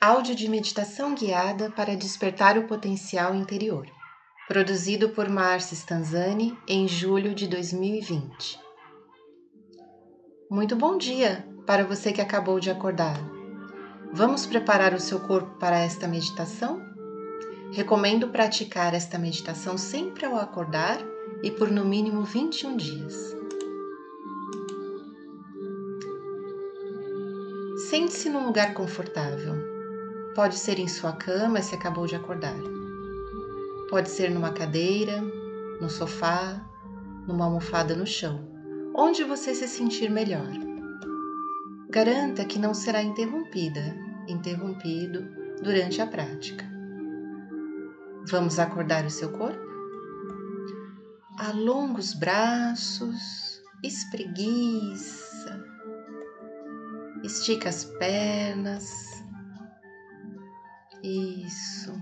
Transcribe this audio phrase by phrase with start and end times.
[0.00, 3.84] Áudio de meditação guiada para despertar o potencial interior.
[4.46, 8.60] Produzido por Marcia Stanzani em julho de 2020.
[10.48, 13.18] Muito bom dia para você que acabou de acordar.
[14.12, 16.80] Vamos preparar o seu corpo para esta meditação?
[17.72, 21.00] Recomendo praticar esta meditação sempre ao acordar
[21.42, 23.36] e por no mínimo 21 dias.
[27.90, 29.76] Sente-se num lugar confortável
[30.38, 32.54] Pode ser em sua cama se acabou de acordar.
[33.90, 35.20] Pode ser numa cadeira,
[35.80, 36.64] no sofá,
[37.26, 38.48] numa almofada no chão,
[38.94, 40.48] onde você se sentir melhor.
[41.90, 43.96] Garanta que não será interrompida,
[44.28, 45.26] interrompido
[45.60, 46.64] durante a prática.
[48.30, 49.66] Vamos acordar o seu corpo?
[51.36, 55.64] Alonga os braços, espreguiça,
[57.24, 59.07] estica as pernas,
[61.02, 61.92] isso.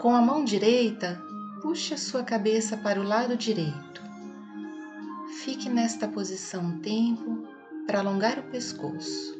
[0.00, 1.20] Com a mão direita,
[1.62, 4.02] puxe a sua cabeça para o lado direito.
[5.42, 7.46] Fique nesta posição um tempo
[7.86, 9.34] para alongar o pescoço.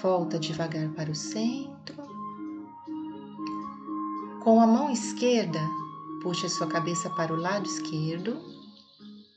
[0.00, 1.96] Volta devagar para o centro.
[4.42, 5.60] Com a mão esquerda,
[6.22, 8.59] puxe a sua cabeça para o lado esquerdo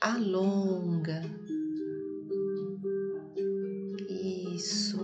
[0.03, 1.21] alonga.
[4.09, 4.99] Isso.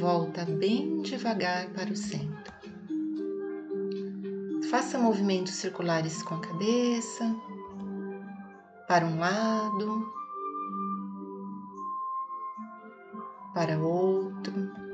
[0.00, 2.52] Volta bem devagar para o centro.
[4.68, 7.24] Faça movimentos circulares com a cabeça,
[8.88, 10.12] para um lado,
[13.54, 14.87] para outro.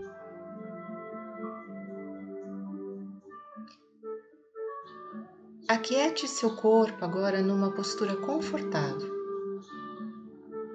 [5.85, 9.13] Aquiete seu corpo agora numa postura confortável.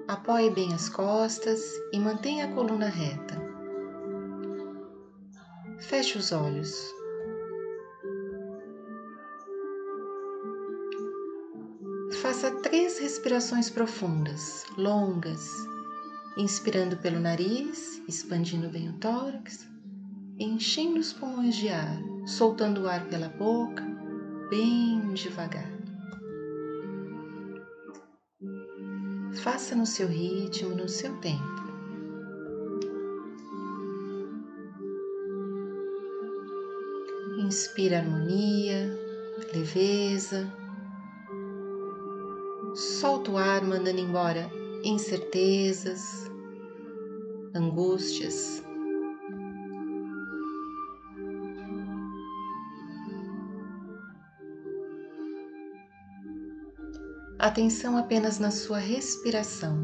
[0.08, 1.60] Apoie bem as costas
[1.92, 3.42] e mantenha a coluna reta.
[5.80, 6.94] Feche os olhos.
[12.22, 15.50] Faça três respirações profundas, longas,
[16.38, 19.68] inspirando pelo nariz, expandindo bem o tórax,
[20.38, 21.98] enchendo os pulmões de ar,
[22.28, 23.90] soltando o ar pela boca
[24.50, 25.70] bem devagar.
[29.44, 31.60] Faça no seu ritmo, no seu tempo.
[37.38, 38.90] Inspira harmonia,
[39.54, 40.52] leveza.
[42.76, 44.50] Solta o ar, mandando embora
[44.84, 46.30] incertezas,
[47.54, 48.64] angústias.
[57.50, 59.84] Atenção apenas na sua respiração.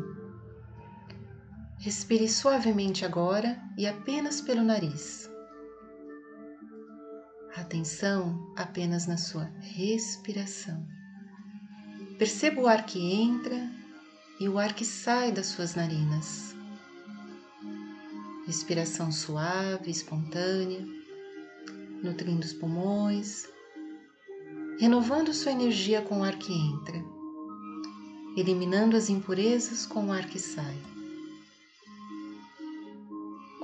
[1.79, 5.27] Respire suavemente agora e apenas pelo nariz.
[7.55, 10.85] Atenção apenas na sua respiração.
[12.19, 13.67] Perceba o ar que entra
[14.39, 16.55] e o ar que sai das suas narinas.
[18.45, 20.85] Respiração suave, espontânea,
[22.03, 23.49] nutrindo os pulmões,
[24.79, 27.14] renovando sua energia com o ar que entra
[28.35, 30.75] eliminando as impurezas com o ar que sai.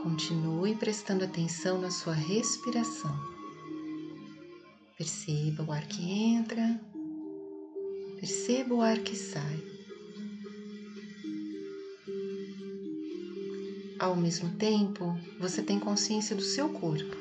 [0.02, 3.14] Continue prestando atenção na sua respiração.
[4.98, 6.80] Perceba o ar que entra,
[8.16, 9.62] perceba o ar que sai.
[14.00, 17.18] Ao mesmo tempo, você tem consciência do seu corpo.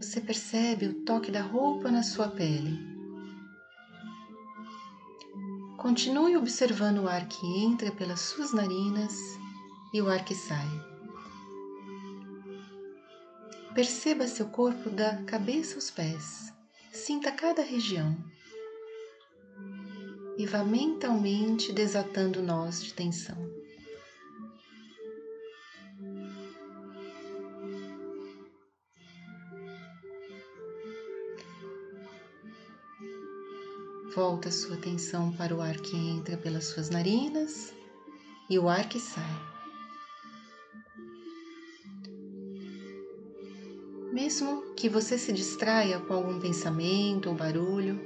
[0.00, 2.91] Você percebe o toque da roupa na sua pele
[5.92, 9.12] Continue observando o ar que entra pelas suas narinas
[9.92, 10.66] e o ar que sai.
[13.74, 16.50] Perceba seu corpo da cabeça aos pés.
[16.90, 18.16] Sinta cada região.
[20.38, 23.36] E vá mentalmente desatando nós de tensão.
[34.14, 37.72] Volta a sua atenção para o ar que entra pelas suas narinas
[38.50, 39.40] e o ar que sai.
[44.12, 47.98] Mesmo que você se distraia com algum pensamento ou barulho,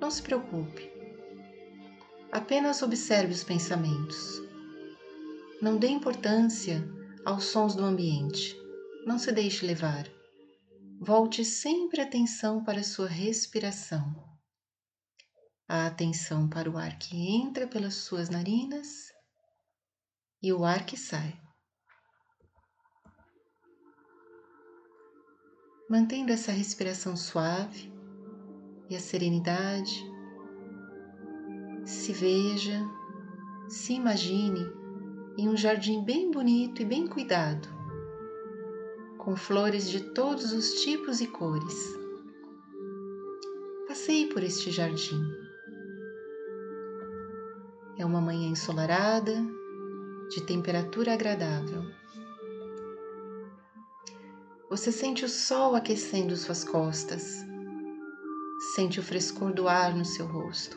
[0.00, 0.90] não se preocupe.
[2.32, 4.42] Apenas observe os pensamentos.
[5.62, 6.84] Não dê importância
[7.24, 8.60] aos sons do ambiente.
[9.06, 10.10] Não se deixe levar.
[11.00, 14.33] volte sempre a atenção para a sua respiração.
[15.66, 19.12] A atenção para o ar que entra pelas suas narinas
[20.42, 21.40] e o ar que sai.
[25.88, 27.92] Mantendo essa respiração suave
[28.90, 30.04] e a serenidade,
[31.86, 32.80] se veja,
[33.68, 34.60] se imagine
[35.38, 37.74] em um jardim bem bonito e bem cuidado
[39.24, 41.96] com flores de todos os tipos e cores.
[43.88, 45.43] Passei por este jardim.
[47.96, 49.34] É uma manhã ensolarada,
[50.28, 51.84] de temperatura agradável.
[54.68, 57.44] Você sente o sol aquecendo suas costas,
[58.74, 60.76] sente o frescor do ar no seu rosto.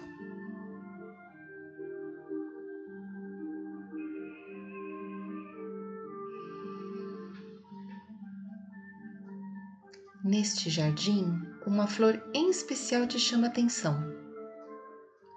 [10.24, 13.98] Neste jardim, uma flor em especial te chama atenção.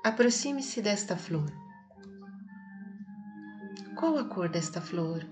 [0.04, 1.50] Aproxime-se desta flor.
[4.10, 5.24] Qual a cor desta flor?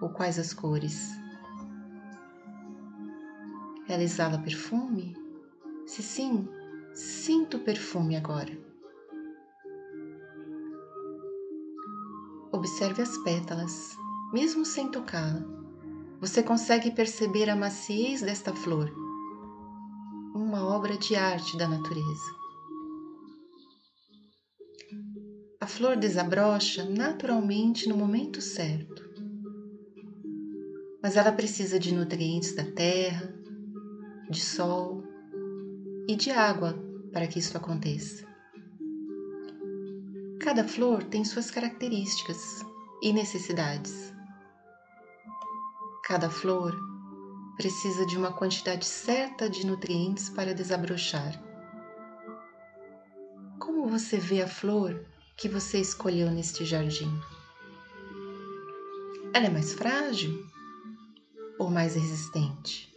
[0.00, 1.08] Ou quais as cores?
[3.88, 5.16] Ela exala perfume?
[5.86, 6.48] Se sim,
[6.92, 8.50] sinta o perfume agora.
[12.50, 13.96] Observe as pétalas,
[14.32, 15.44] mesmo sem tocá-la.
[16.20, 18.92] Você consegue perceber a maciez desta flor,
[20.34, 22.45] uma obra de arte da natureza.
[25.66, 29.02] A flor desabrocha naturalmente no momento certo,
[31.02, 33.34] mas ela precisa de nutrientes da terra,
[34.30, 35.02] de sol
[36.08, 36.78] e de água
[37.12, 38.24] para que isso aconteça.
[40.40, 42.64] Cada flor tem suas características
[43.02, 44.14] e necessidades.
[46.04, 46.78] Cada flor
[47.56, 51.42] precisa de uma quantidade certa de nutrientes para desabrochar.
[53.58, 55.04] Como você vê a flor
[55.36, 57.12] que você escolheu neste jardim?
[59.34, 60.46] Ela é mais frágil
[61.58, 62.90] ou mais resistente?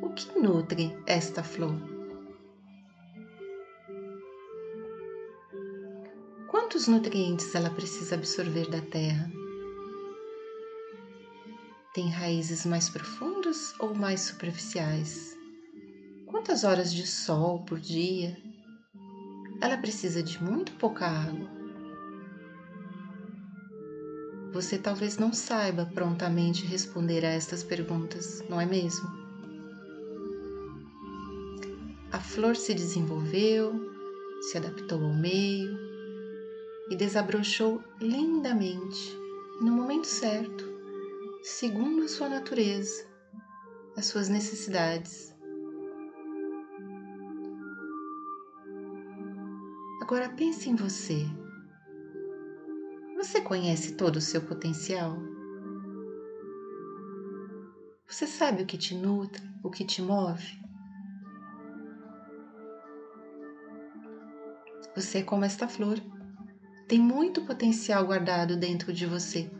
[0.00, 1.74] O que nutre esta flor?
[6.48, 9.28] Quantos nutrientes ela precisa absorver da terra?
[11.92, 15.36] Tem raízes mais profundas ou mais superficiais?
[16.26, 18.45] Quantas horas de sol por dia?
[19.60, 21.48] Ela precisa de muito pouca água.
[24.52, 29.06] Você talvez não saiba prontamente responder a estas perguntas, não é mesmo?
[32.10, 33.72] A flor se desenvolveu,
[34.40, 35.78] se adaptou ao meio
[36.90, 39.18] e desabrochou lindamente
[39.60, 40.76] no momento certo
[41.42, 43.06] segundo a sua natureza,
[43.96, 45.35] as suas necessidades.
[50.06, 51.26] Agora pense em você.
[53.16, 55.18] Você conhece todo o seu potencial?
[58.06, 60.62] Você sabe o que te nutre, o que te move?
[64.94, 65.98] Você é como esta flor.
[66.86, 69.50] Tem muito potencial guardado dentro de você,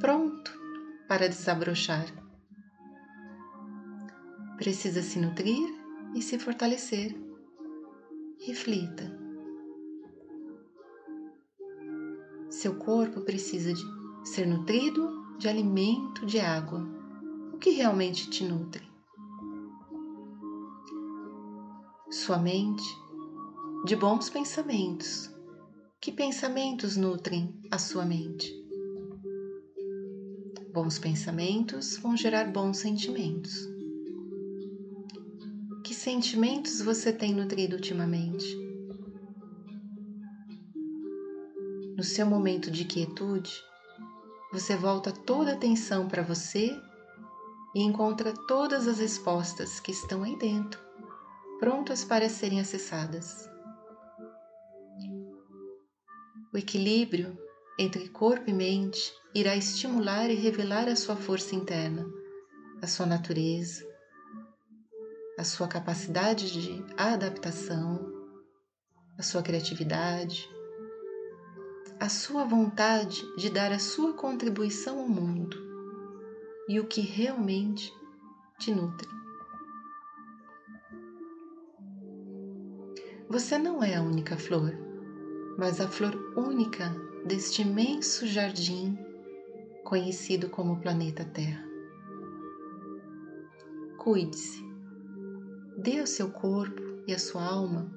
[0.00, 0.52] pronto
[1.08, 2.04] para desabrochar.
[4.58, 5.66] Precisa se nutrir
[6.14, 7.16] e se fortalecer.
[8.46, 9.23] Reflita.
[12.64, 13.82] Seu corpo precisa de
[14.24, 16.82] ser nutrido de alimento, de água.
[17.52, 18.82] O que realmente te nutre?
[22.10, 22.82] Sua mente
[23.84, 25.30] de bons pensamentos.
[26.00, 28.50] Que pensamentos nutrem a sua mente?
[30.72, 33.68] Bons pensamentos vão gerar bons sentimentos.
[35.84, 38.63] Que sentimentos você tem nutrido ultimamente?
[41.96, 43.52] No seu momento de quietude,
[44.52, 46.76] você volta toda a atenção para você
[47.72, 50.80] e encontra todas as respostas que estão aí dentro,
[51.60, 53.48] prontas para serem acessadas.
[56.52, 57.38] O equilíbrio
[57.78, 62.04] entre corpo e mente irá estimular e revelar a sua força interna,
[62.82, 63.86] a sua natureza,
[65.38, 68.12] a sua capacidade de adaptação,
[69.16, 70.48] a sua criatividade,
[72.00, 75.56] a sua vontade de dar a sua contribuição ao mundo
[76.68, 77.92] e o que realmente
[78.58, 79.08] te nutre.
[83.28, 84.72] Você não é a única flor,
[85.58, 88.98] mas a flor única deste imenso jardim
[89.84, 91.64] conhecido como planeta Terra.
[93.98, 94.62] Cuide-se.
[95.78, 97.90] Dê ao seu corpo e à sua alma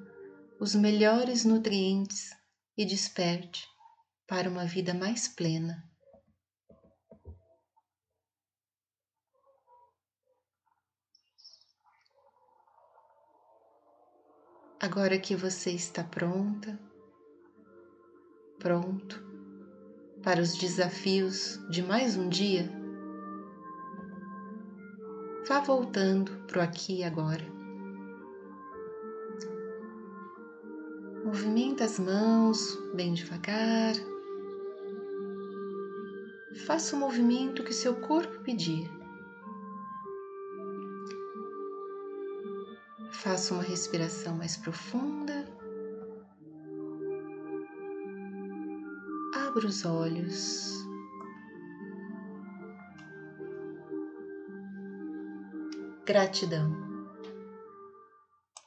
[0.60, 2.30] os melhores nutrientes
[2.76, 3.66] e desperte
[4.28, 5.82] para uma vida mais plena.
[14.78, 16.78] Agora que você está pronta,
[18.58, 19.26] pronto
[20.22, 22.70] para os desafios de mais um dia,
[25.48, 27.44] vá voltando para o aqui e agora.
[31.24, 33.94] Movimenta as mãos bem devagar.
[36.68, 38.90] Faça o movimento que seu corpo pedir.
[43.10, 45.46] Faça uma respiração mais profunda.
[49.34, 50.86] Abra os olhos.
[56.04, 56.87] Gratidão.